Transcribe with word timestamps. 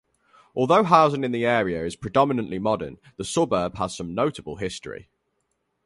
Although 0.55 0.85
housing 0.85 1.23
in 1.23 1.31
the 1.31 1.45
area 1.45 1.85
is 1.85 1.95
predominantly 1.95 2.57
modern, 2.57 2.97
the 3.17 3.23
suburb 3.23 3.75
has 3.75 3.95
some 3.95 4.15
notable 4.15 4.55
history. 4.55 5.11